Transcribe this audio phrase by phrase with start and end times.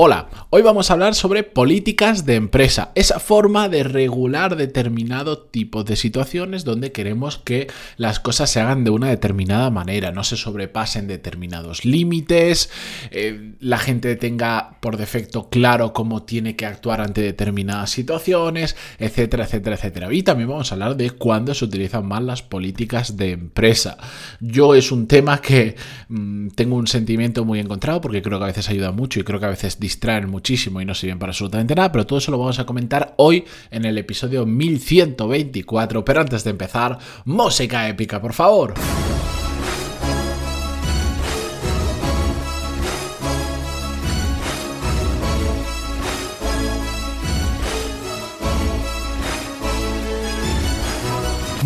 [0.00, 5.84] Hola, hoy vamos a hablar sobre políticas de empresa, esa forma de regular determinado tipo
[5.84, 7.66] de situaciones donde queremos que
[7.98, 12.70] las cosas se hagan de una determinada manera, no se sobrepasen determinados límites,
[13.10, 19.44] eh, la gente tenga por defecto claro cómo tiene que actuar ante determinadas situaciones, etcétera,
[19.44, 20.12] etcétera, etcétera.
[20.12, 23.98] Y también vamos a hablar de cuándo se utilizan más las políticas de empresa.
[24.40, 25.76] Yo es un tema que
[26.08, 29.40] mm, tengo un sentimiento muy encontrado porque creo que a veces ayuda mucho y creo
[29.40, 32.38] que a veces distraen muchísimo y no sirven para absolutamente nada, pero todo eso lo
[32.38, 36.04] vamos a comentar hoy en el episodio 1124.
[36.04, 38.74] Pero antes de empezar, música épica, por favor.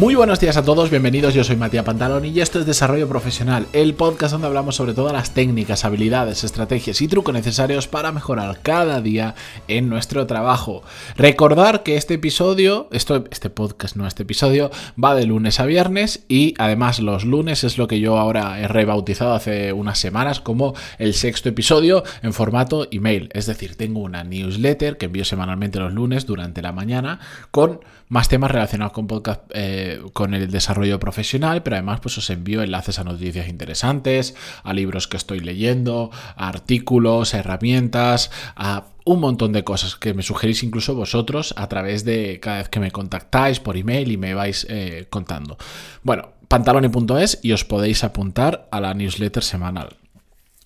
[0.02, 3.68] Muy buenos días a todos, bienvenidos, yo soy Matías Pantalón y esto es Desarrollo Profesional,
[3.72, 8.58] el podcast donde hablamos sobre todas las técnicas, habilidades, estrategias y trucos necesarios para mejorar
[8.62, 9.36] cada día
[9.68, 10.82] en nuestro trabajo.
[11.16, 14.72] Recordar que este episodio, este podcast, no este episodio,
[15.02, 18.66] va de lunes a viernes y además los lunes es lo que yo ahora he
[18.66, 23.28] rebautizado hace unas semanas como el sexto episodio en formato email.
[23.34, 27.20] Es decir, tengo una newsletter que envío semanalmente los lunes durante la mañana
[27.52, 27.78] con
[28.12, 29.40] más temas relacionados con podcast.
[29.54, 34.74] Eh, con el desarrollo profesional, pero además pues os envío enlaces a noticias interesantes, a
[34.74, 40.62] libros que estoy leyendo, a artículos, herramientas, a un montón de cosas que me sugerís
[40.62, 44.66] incluso vosotros a través de cada vez que me contactáis por email y me vais
[44.68, 45.56] eh, contando.
[46.02, 49.96] Bueno, pantaloni.es y os podéis apuntar a la newsletter semanal.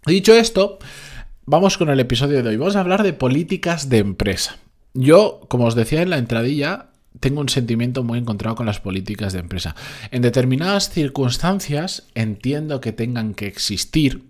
[0.05, 0.81] Dicho esto,
[1.45, 2.57] vamos con el episodio de hoy.
[2.57, 4.59] Vamos a hablar de políticas de empresa.
[4.95, 6.87] Yo, como os decía en la entradilla,
[7.21, 9.75] tengo un sentimiento muy encontrado con las políticas de empresa.
[10.11, 14.25] En determinadas circunstancias entiendo que tengan que existir,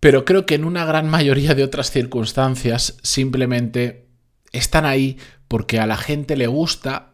[0.00, 4.06] pero creo que en una gran mayoría de otras circunstancias simplemente
[4.52, 7.10] están ahí porque a la gente le gusta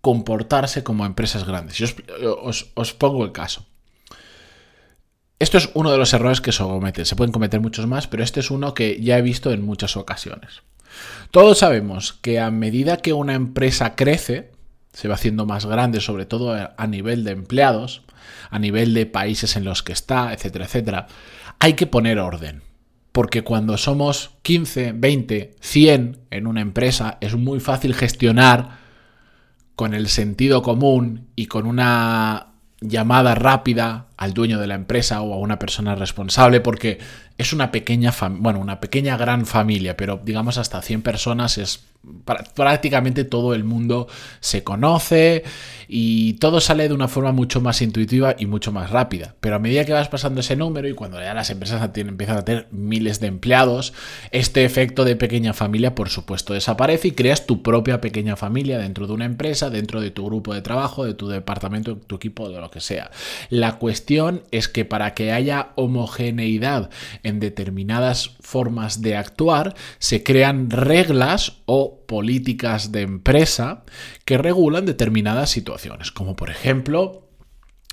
[0.00, 1.80] comportarse como empresas grandes.
[1.80, 3.66] Y os, pongo el caso.
[5.38, 7.04] Esto es uno de los errores que se cometen.
[7.04, 9.96] Se pueden cometer muchos más, pero este es uno que ya he visto en muchas
[9.96, 10.62] ocasiones.
[11.30, 14.52] Todos sabemos que a medida que una empresa crece,
[14.92, 18.02] se va haciendo más grande, sobre todo a nivel de empleados,
[18.50, 21.06] a nivel de países en los que está, etcétera, etcétera,
[21.58, 22.62] hay que poner orden.
[23.12, 28.78] Porque cuando somos 15, 20, 100 en una empresa, es muy fácil gestionar
[29.76, 32.48] con el sentido común y con una
[32.80, 36.98] llamada rápida al dueño de la empresa o a una persona responsable porque
[37.38, 41.84] es una pequeña, bueno, una pequeña gran familia, pero digamos hasta 100 personas es
[42.54, 44.08] prácticamente todo el mundo
[44.40, 45.44] se conoce
[45.86, 49.34] y todo sale de una forma mucho más intuitiva y mucho más rápida.
[49.40, 52.44] Pero a medida que vas pasando ese número y cuando ya las empresas empiezan a
[52.44, 53.92] tener miles de empleados,
[54.30, 59.06] este efecto de pequeña familia por supuesto desaparece y creas tu propia pequeña familia dentro
[59.06, 62.60] de una empresa, dentro de tu grupo de trabajo, de tu departamento, tu equipo, de
[62.60, 63.10] lo que sea.
[63.50, 66.90] La cuestión es que para que haya homogeneidad
[67.22, 73.84] en determinadas formas de actuar, se crean reglas o políticas de empresa
[74.24, 77.28] que regulan determinadas situaciones, como por ejemplo,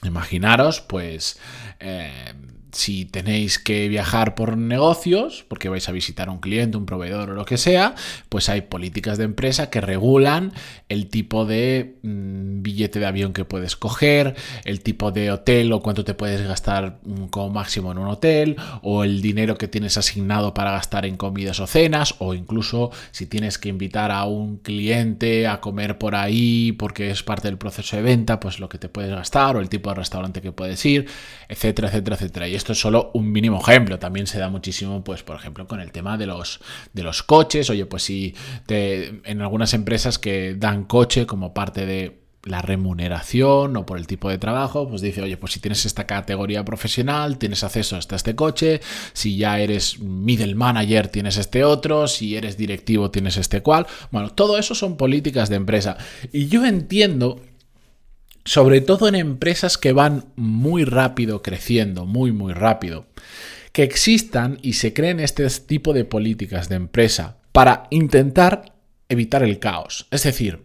[0.04, 1.40] imaginaros, pues,
[1.80, 2.34] eh,
[2.72, 7.34] si tenéis que viajar por negocios, porque vais a visitar un cliente, un proveedor o
[7.34, 7.96] lo que sea,
[8.30, 10.54] pues hay políticas de empresa que regulan
[10.88, 14.36] el tipo de mm, billete de avión que puedes coger,
[14.66, 18.56] el tipo de hotel o cuánto te puedes gastar mm, como máximo en un hotel,
[18.82, 23.26] o el dinero que tienes asignado para gastar en comidas o cenas, o incluso si
[23.26, 27.96] tienes que invitar a un cliente a comer por ahí porque es parte del proceso
[27.96, 30.84] de venta, pues lo que te puedes gastar o el tipo de restaurante que puedes
[30.86, 31.08] ir,
[31.48, 33.98] etcétera, etcétera, etcétera esto es solo un mínimo ejemplo.
[33.98, 36.60] También se da muchísimo, pues, por ejemplo, con el tema de los,
[36.94, 37.70] de los coches.
[37.70, 38.36] Oye, pues si
[38.68, 44.30] en algunas empresas que dan coche como parte de la remuneración o por el tipo
[44.30, 48.36] de trabajo, pues dice, oye, pues si tienes esta categoría profesional, tienes acceso hasta este
[48.36, 48.82] coche,
[49.14, 53.88] si ya eres middle manager, tienes este otro, si eres directivo, tienes este cual.
[54.12, 55.98] Bueno, todo eso son políticas de empresa.
[56.32, 57.42] Y yo entiendo
[58.50, 63.06] sobre todo en empresas que van muy rápido creciendo, muy, muy rápido,
[63.74, 68.74] que existan y se creen este tipo de políticas de empresa para intentar
[69.08, 70.08] evitar el caos.
[70.10, 70.64] Es decir,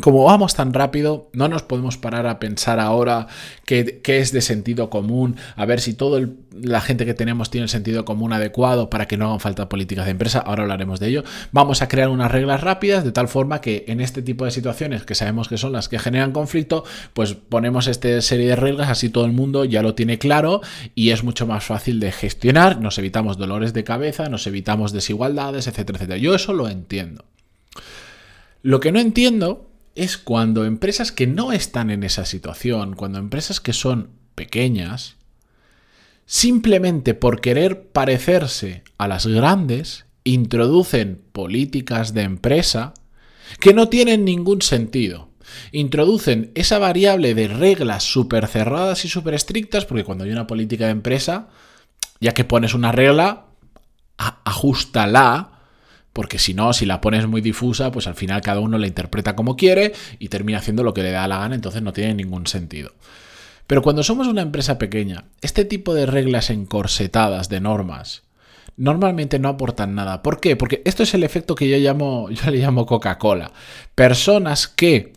[0.00, 3.26] como vamos tan rápido, no nos podemos parar a pensar ahora
[3.66, 7.68] qué, es de sentido común, a ver si toda la gente que tenemos tiene el
[7.68, 10.38] sentido común adecuado para que no hagan falta políticas de empresa.
[10.38, 11.24] Ahora hablaremos de ello.
[11.50, 15.04] Vamos a crear unas reglas rápidas de tal forma que en este tipo de situaciones
[15.04, 19.10] que sabemos que son las que generan conflicto, pues ponemos esta serie de reglas, así
[19.10, 20.62] todo el mundo ya lo tiene claro
[20.94, 22.80] y es mucho más fácil de gestionar.
[22.80, 26.18] Nos evitamos dolores de cabeza, nos evitamos desigualdades, etcétera, etcétera.
[26.18, 27.26] Yo eso lo entiendo.
[28.62, 33.60] Lo que no entiendo es cuando empresas que no están en esa situación, cuando empresas
[33.60, 35.16] que son pequeñas,
[36.26, 42.94] simplemente por querer parecerse a las grandes, introducen políticas de empresa
[43.60, 45.28] que no tienen ningún sentido.
[45.72, 50.86] Introducen esa variable de reglas súper cerradas y súper estrictas, porque cuando hay una política
[50.86, 51.48] de empresa,
[52.20, 53.46] ya que pones una regla,
[54.16, 55.51] ajustala
[56.12, 59.34] porque si no, si la pones muy difusa, pues al final cada uno la interpreta
[59.34, 62.46] como quiere y termina haciendo lo que le da la gana, entonces no tiene ningún
[62.46, 62.92] sentido.
[63.66, 68.22] Pero cuando somos una empresa pequeña, este tipo de reglas encorsetadas de normas
[68.76, 70.22] normalmente no aportan nada.
[70.22, 70.56] ¿Por qué?
[70.56, 73.52] Porque esto es el efecto que yo llamo, yo le llamo Coca-Cola.
[73.94, 75.12] Personas que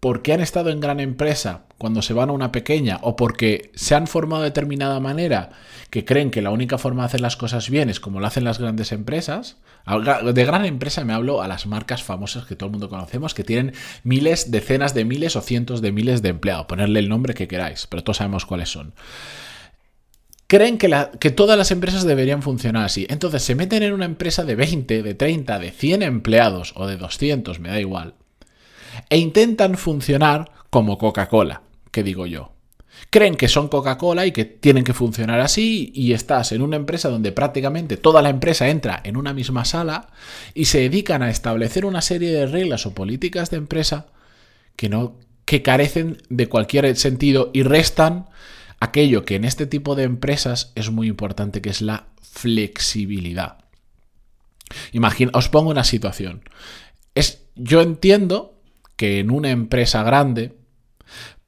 [0.00, 3.94] porque han estado en gran empresa cuando se van a una pequeña o porque se
[3.94, 5.50] han formado de determinada manera
[5.90, 8.44] que creen que la única forma de hacer las cosas bien es como lo hacen
[8.44, 9.56] las grandes empresas.
[9.86, 13.44] De gran empresa me hablo a las marcas famosas que todo el mundo conocemos, que
[13.44, 13.72] tienen
[14.02, 16.66] miles, decenas de miles o cientos de miles de empleados.
[16.66, 18.92] Ponerle el nombre que queráis, pero todos sabemos cuáles son.
[20.48, 23.06] Creen que, todas las empresas deberían funcionar así.
[23.10, 26.96] Entonces se meten en una empresa de 20, de 30, de 100 empleados o de
[26.96, 28.14] 200, me da igual
[29.10, 32.52] e intentan funcionar como Coca-Cola, que digo yo.
[33.10, 37.08] Creen que son Coca-Cola y que tienen que funcionar así y estás en una empresa
[37.08, 40.08] donde prácticamente toda la empresa entra en una misma sala
[40.52, 44.08] y se dedican a establecer una serie de reglas o políticas de empresa
[44.74, 48.26] que no que carecen de cualquier sentido y restan
[48.80, 53.64] aquello que en este tipo de empresas es muy importante que es la flexibilidad.
[54.92, 56.42] Imagina, os pongo una situación.
[57.14, 58.60] Es, yo entiendo
[58.96, 60.57] que en una empresa grande,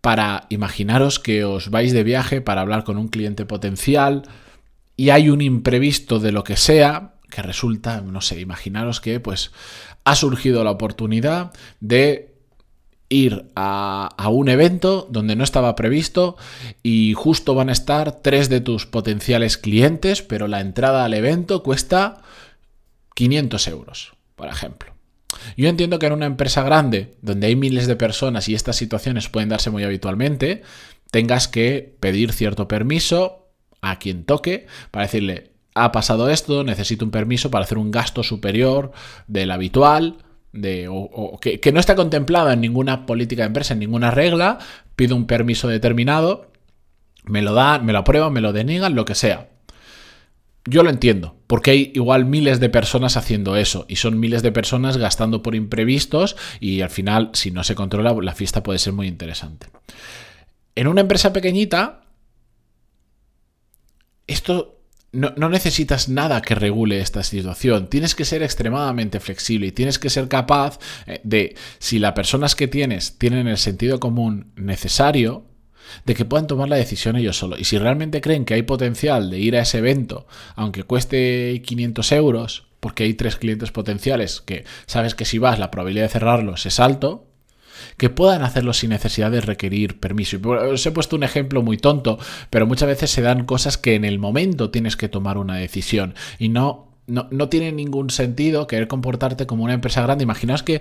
[0.00, 4.22] para imaginaros que os vais de viaje para hablar con un cliente potencial
[4.96, 9.50] y hay un imprevisto de lo que sea, que resulta, no sé, imaginaros que pues
[10.04, 12.34] ha surgido la oportunidad de
[13.08, 16.36] ir a, a, un evento donde no estaba previsto
[16.82, 21.62] y justo van a estar tres de tus potenciales clientes, pero la entrada al evento
[21.62, 22.22] cuesta
[23.14, 24.89] 500 euros, por ejemplo.
[25.56, 29.28] Yo entiendo que en una empresa grande, donde hay miles de personas y estas situaciones
[29.28, 30.62] pueden darse muy habitualmente,
[31.10, 33.48] tengas que pedir cierto permiso
[33.80, 38.22] a quien toque para decirle, ha pasado esto, necesito un permiso para hacer un gasto
[38.22, 38.92] superior
[39.26, 40.18] del habitual,
[40.52, 44.58] de, o, que, no está contemplado en ninguna política de empresa, en ninguna regla,
[44.96, 46.50] pido un permiso determinado,
[47.24, 49.48] me lo dan, me lo aprueban, me lo deniegan, lo que sea.
[50.66, 54.52] Yo lo entiendo, porque hay igual miles de personas haciendo eso y son miles de
[54.52, 58.92] personas gastando por imprevistos y al final, si no se controla, la fiesta puede ser
[58.92, 59.68] muy interesante.
[60.74, 62.02] En una empresa pequeñita,
[64.26, 64.80] esto
[65.12, 67.88] no, no, necesitas nada que regule esta situación.
[67.88, 72.54] Tienes que ser extremadamente flexible y tienes que ser capaz eh, de, si las personas
[72.54, 75.49] que tienes tienen el sentido común necesario,
[76.04, 77.60] de que puedan tomar la decisión ellos solos.
[77.60, 80.26] Y si realmente creen que hay potencial de ir a ese evento,
[80.56, 85.70] aunque cueste 500 euros, porque hay tres clientes potenciales que sabes que si vas la
[85.70, 87.26] probabilidad de cerrarlos es alto,
[87.96, 90.38] que puedan hacerlo sin necesidad de requerir permiso.
[90.42, 92.18] Os he puesto un ejemplo muy tonto,
[92.50, 96.14] pero muchas veces se dan cosas que en el momento tienes que tomar una decisión
[96.38, 100.24] y no no, tiene ningún sentido querer comportarte como una empresa grande.
[100.24, 100.80] Imaginaos que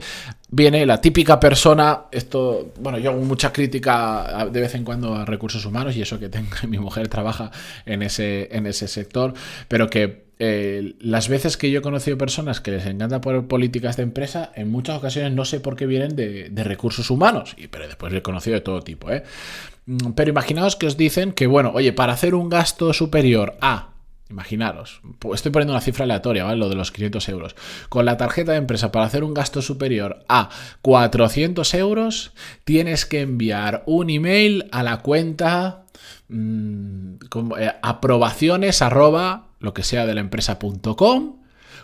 [0.50, 5.26] viene la típica persona, esto, bueno, yo hago mucha crítica de vez en cuando a
[5.26, 7.52] recursos humanos y eso que tengo, mi mujer trabaja
[7.86, 9.34] en ese, en ese sector,
[9.68, 13.98] pero que eh, las veces que yo he conocido personas que les encanta poner políticas
[13.98, 17.88] de empresa, en muchas ocasiones no sé por qué vienen de, recursos humanos, y, pero
[17.88, 19.12] después he conocido de todo tipo.
[19.12, 19.24] ¿eh?
[19.86, 23.90] Mm, pero imaginaos que os dicen que, bueno, oye, para hacer un gasto superior a
[24.30, 25.02] Imaginaros,
[25.34, 26.58] estoy poniendo una cifra aleatoria, ¿vale?
[26.58, 27.56] Lo de los 500 euros.
[27.90, 30.50] Con la tarjeta de empresa para hacer un gasto superior a
[30.84, 32.32] 400 euros,
[32.64, 35.86] tienes que enviar un email a la cuenta
[36.28, 37.16] mmm,
[37.82, 41.40] aprobaciones arroba lo que sea de la empresa.com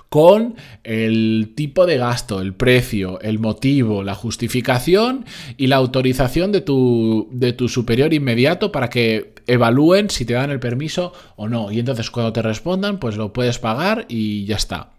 [0.10, 5.26] con el tipo de gasto, el precio, el motivo, la justificación
[5.58, 10.52] y la autorización de tu, de tu superior inmediato para que evalúen si te dan
[10.52, 11.72] el permiso o no.
[11.72, 14.92] Y entonces cuando te respondan, pues lo puedes pagar y ya está.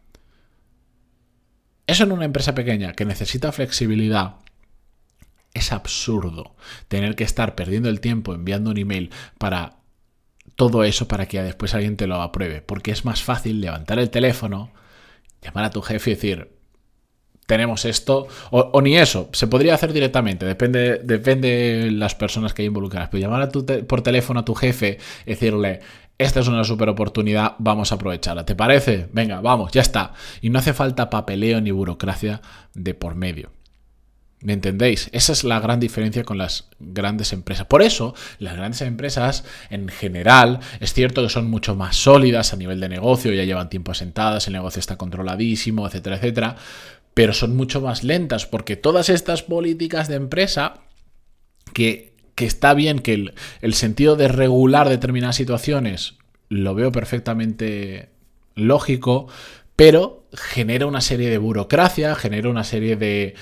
[1.86, 4.36] Eso en una empresa pequeña que necesita flexibilidad
[5.54, 6.56] Es absurdo
[6.88, 9.76] tener que estar perdiendo el tiempo enviando un email para
[10.56, 14.10] todo eso para que después alguien te lo apruebe, porque es más fácil levantar el
[14.10, 14.72] teléfono,
[15.42, 16.56] llamar a tu jefe y decir,
[17.46, 22.62] tenemos esto, o, ni eso, se podría hacer directamente, depende, depende de las personas que
[22.62, 25.80] hay involucradas, pero llamar a tu por teléfono a tu jefe, decirle,
[26.18, 29.08] esta es una super oportunidad, vamos a aprovecharla, ¿te parece?
[29.12, 30.14] Venga, vamos, ya está.
[30.40, 32.40] Y no hace falta papeleo ni burocracia
[32.74, 33.50] de por medio.
[34.46, 35.10] ¿Me entendéis?
[35.10, 37.66] Esa es la gran diferencia con las grandes empresas.
[37.66, 42.56] Por eso, las grandes empresas, en general, es cierto que son mucho más sólidas a
[42.56, 46.56] nivel de negocio, ya llevan tiempo asentadas, el negocio está controladísimo, etcétera, etcétera
[47.12, 50.82] pero son mucho más lentas porque todas estas políticas de empresa
[51.72, 56.18] que, está bien que el, el sentido de regular determinadas situaciones
[56.50, 58.10] lo veo perfectamente
[58.54, 59.26] lógico,
[59.74, 63.34] pero genera una serie de burocracia, genera una serie de,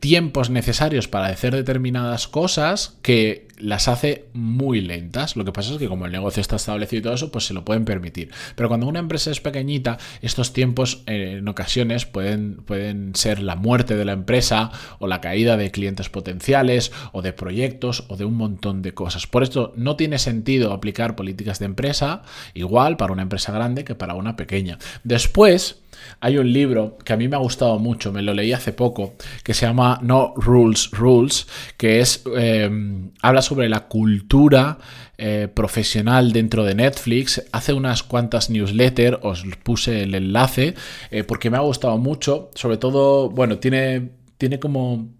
[0.00, 5.36] tiempos necesarios para hacer determinadas cosas que las hace muy lentas.
[5.36, 7.52] Lo que pasa es que como el negocio está establecido y todo eso, pues se
[7.52, 8.30] lo pueden permitir.
[8.56, 13.56] Pero cuando una empresa es pequeñita, estos tiempos eh, en ocasiones pueden, pueden ser la
[13.56, 18.24] muerte de la empresa o la caída de clientes potenciales o de proyectos o de
[18.24, 19.26] un montón de cosas.
[19.26, 22.22] Por esto no tiene sentido aplicar políticas de empresa
[22.54, 24.78] igual para una empresa grande que para una pequeña.
[25.04, 25.82] Después,
[26.20, 29.14] hay un libro que a mí me ha gustado mucho, me lo leí hace poco,
[29.42, 34.78] que se llama No Rules Rules, que es em, habla sobre la cultura
[35.18, 37.42] eh, profesional dentro de Netflix.
[37.52, 40.74] Hace unas cuantas newsletters, os puse el enlace,
[41.10, 42.50] eh, porque me ha gustado mucho.
[42.54, 45.10] Sobre todo, bueno, tiene, tiene como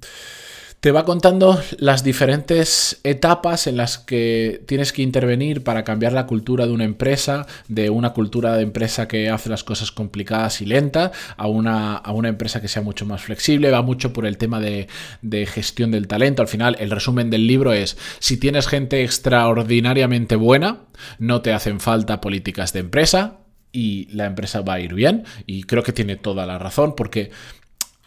[0.80, 6.26] te va contando las diferentes etapas en las que tienes que intervenir para cambiar la
[6.26, 10.66] cultura de una empresa, de una cultura de empresa que hace las cosas complicadas y
[10.66, 13.70] lentas, a una, a una empresa que sea mucho más flexible.
[13.70, 14.88] Va mucho por el tema de,
[15.20, 16.40] de gestión del talento.
[16.40, 20.78] Al final, el resumen del libro es, si tienes gente extraordinariamente buena,
[21.18, 23.36] no te hacen falta políticas de empresa,
[23.72, 25.24] y la empresa va a ir bien.
[25.46, 27.30] Y creo que tiene toda la razón porque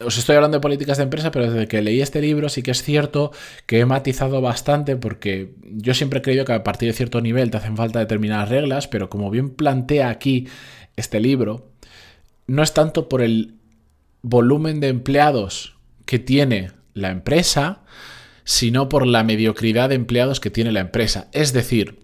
[0.00, 2.72] os estoy hablando de políticas de empresa, pero desde que leí este libro sí que
[2.72, 3.32] es cierto
[3.66, 7.50] que he matizado bastante porque yo siempre he creído que a partir de cierto nivel
[7.50, 10.48] te hacen falta determinadas reglas, pero como bien plantea aquí
[10.96, 11.70] este libro,
[12.46, 13.54] no es tanto por el
[14.22, 17.82] volumen de empleados que tiene la empresa,
[18.44, 21.28] sino por la mediocridad de empleados que tiene la empresa.
[21.32, 22.03] Es decir,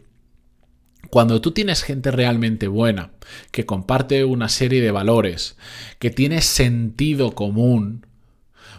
[1.08, 3.10] cuando tú tienes gente realmente buena,
[3.50, 5.56] que comparte una serie de valores,
[5.98, 8.06] que tiene sentido común,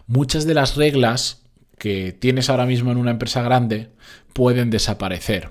[0.08, 1.44] muchas de las reglas
[1.78, 3.90] que tienes ahora mismo en una empresa grande
[4.34, 5.50] pueden desaparecer.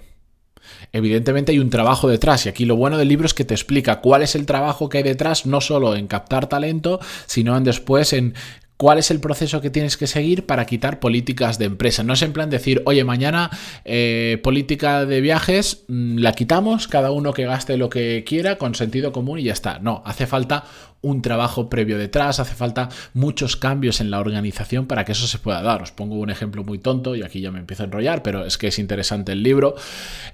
[0.92, 4.00] Evidentemente hay un trabajo detrás y aquí lo bueno del libro es que te explica
[4.00, 8.12] cuál es el trabajo que hay detrás, no solo en captar talento, sino en después
[8.12, 8.34] en
[8.80, 12.02] cuál es el proceso que tienes que seguir para quitar políticas de empresa.
[12.02, 13.50] No es en plan decir, oye, mañana
[13.84, 18.74] eh, política de viajes, mm, la quitamos, cada uno que gaste lo que quiera con
[18.74, 19.80] sentido común y ya está.
[19.80, 20.64] No, hace falta
[21.02, 25.38] un trabajo previo detrás, hace falta muchos cambios en la organización para que eso se
[25.38, 25.82] pueda dar.
[25.82, 28.58] Os pongo un ejemplo muy tonto y aquí ya me empiezo a enrollar, pero es
[28.58, 29.74] que es interesante el libro.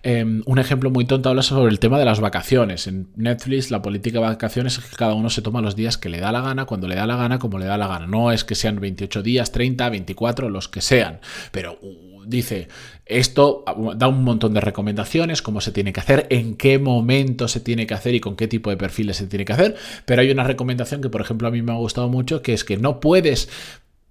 [0.02, 2.86] Em, un ejemplo muy tonto habla sobre el tema de las vacaciones.
[2.86, 6.08] En Netflix la política de vacaciones es que cada uno se toma los días que
[6.08, 8.06] le da la gana, cuando le da la gana, como le da la gana.
[8.06, 11.20] No que sean 28 días, 30, 24, los que sean,
[11.52, 11.78] pero
[12.26, 12.68] dice,
[13.04, 13.64] esto
[13.96, 17.86] da un montón de recomendaciones, cómo se tiene que hacer, en qué momento se tiene
[17.86, 20.44] que hacer y con qué tipo de perfiles se tiene que hacer, pero hay una
[20.44, 23.48] recomendación que, por ejemplo, a mí me ha gustado mucho, que es que no puedes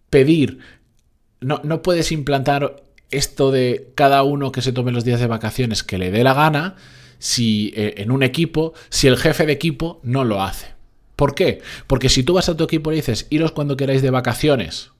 [0.10, 0.60] pedir,
[1.42, 5.84] no, no puedes implantar esto de cada uno que se tome los días de vacaciones
[5.84, 6.76] que le dé la gana,
[7.20, 10.75] si eh, en un equipo, si el jefe de equipo no lo hace.
[11.16, 11.62] ¿Por qué?
[11.88, 14.92] Porque si tú vas a tu equipo y dices, iros cuando queráis de vacaciones,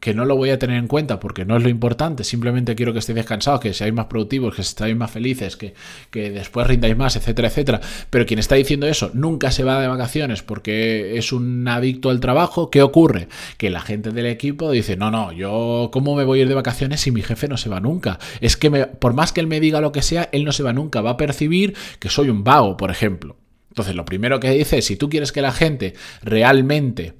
[0.00, 2.92] que no lo voy a tener en cuenta porque no es lo importante, simplemente quiero
[2.92, 5.74] que estéis descansados, que seáis más productivos, que estéis más felices, que,
[6.10, 7.80] que, después rindáis más, etcétera, etcétera.
[8.10, 12.20] Pero quien está diciendo eso nunca se va de vacaciones porque es un adicto al
[12.20, 13.28] trabajo, ¿qué ocurre?
[13.56, 16.54] Que la gente del equipo dice, no, no, yo cómo me voy a ir de
[16.54, 18.18] vacaciones si mi jefe no se va nunca.
[18.40, 20.72] Es que por más que él me diga lo que sea, él no se va
[20.72, 23.36] nunca, va a percibir que soy un vago, por ejemplo.
[23.78, 27.14] Entonces, lo primero que dice es, si tú quieres que la gente realmente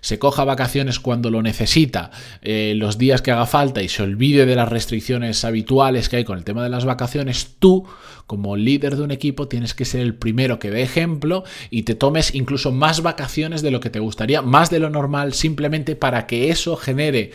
[0.00, 2.10] se coja vacaciones cuando lo necesita,
[2.42, 6.24] eh, los días que haga falta y se olvide de las restricciones habituales que hay
[6.24, 7.86] con el tema de las vacaciones, tú,
[8.26, 11.94] como líder de un equipo, tienes que ser el primero que dé ejemplo y te
[11.94, 16.26] tomes incluso más vacaciones de lo que te gustaría, más de lo normal, simplemente para
[16.26, 17.30] que eso genere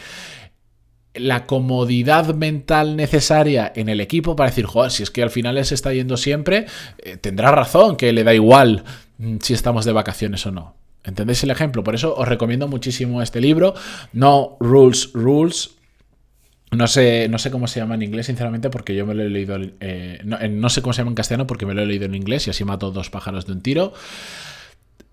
[1.17, 5.63] la comodidad mental necesaria en el equipo para decir, joder, si es que al final
[5.65, 6.65] se está yendo siempre,
[6.99, 8.83] eh, tendrá razón que le da igual
[9.17, 10.75] mm, si estamos de vacaciones o no.
[11.03, 11.83] ¿Entendéis el ejemplo?
[11.83, 13.75] Por eso os recomiendo muchísimo este libro,
[14.11, 15.71] No Rules Rules.
[16.71, 19.29] No sé, no sé cómo se llama en inglés, sinceramente, porque yo me lo he
[19.29, 19.57] leído.
[19.79, 22.15] Eh, no, no, sé cómo se llama en castellano porque me lo he leído en
[22.15, 23.93] inglés y así mato dos pájaros de un tiro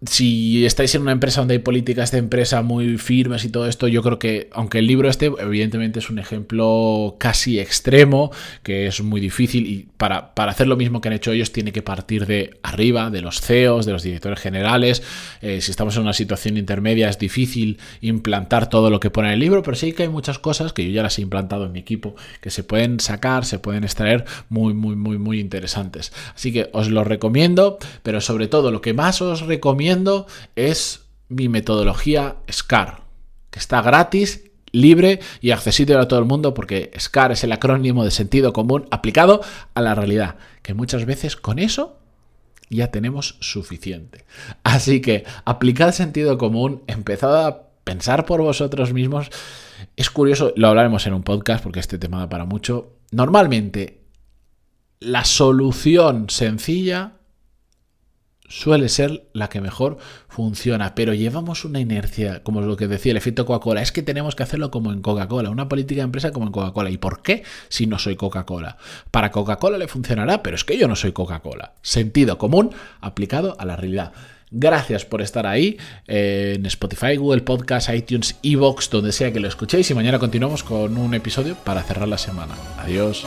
[0.05, 3.87] si estáis en una empresa donde hay políticas de empresa muy firmes y todo esto,
[3.87, 8.33] yo creo que, aunque el libro este, evidentemente es un ejemplo casi extremo,
[8.65, 11.73] que es muy difícil y para, para hacer lo mismo que han hecho ellos tiene
[11.73, 15.03] que partir de arriba, de los CEOs, de los directores generales.
[15.41, 19.35] Eh, si estamos en una situación intermedia es difícil implantar todo lo que pone en
[19.35, 21.73] el libro, pero sí que hay muchas cosas que yo ya las he implantado en
[21.73, 26.13] mi equipo, que se pueden sacar, se pueden extraer muy, muy, muy, muy interesantes.
[26.35, 29.47] Así que os lo recomiendo, pero sobre todo lo que más os
[30.57, 33.03] es mi metodología SCAR,
[33.51, 38.05] que está gratis, libre y accesible a todo el mundo porque SCAR es el acrónimo
[38.05, 39.43] de sentido común aplicado
[39.75, 41.99] a la realidad, que muchas veces con eso
[42.71, 44.25] ya tenemos suficiente.
[44.65, 49.31] Así que aplicad sentido común, empezad a pensar por vosotros mismos.
[49.97, 52.95] Es curioso, lo hablaremos en un podcast porque este tema da para mucho.
[53.11, 54.01] Normalmente,
[55.01, 57.13] la solución sencilla
[58.53, 59.97] suele ser la que mejor
[60.29, 64.37] funciona, pero llevamos una inercia, como lo que decía el efecto Coca-Cola, es que tenemos
[64.37, 66.91] que hacerlo como en Coca-Cola, una política de empresa como en Coca-Cola.
[66.91, 68.77] ¿Y por qué si no soy Coca-Cola?
[69.11, 71.73] Para Coca-Cola le funcionará, pero es que yo no soy Coca-Cola.
[71.81, 74.13] Sentido común aplicado a la realidad.
[74.51, 79.49] Gracias por estar ahí eh, en Spotify, Google Podcast, iTunes, Evox, donde sea que lo
[79.49, 82.55] escuchéis y mañana continuamos con un episodio para cerrar la semana.
[82.77, 83.25] Adiós.